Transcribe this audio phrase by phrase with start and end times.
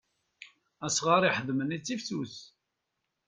[0.85, 2.35] Asɣar iḥeḍmen ittifsus.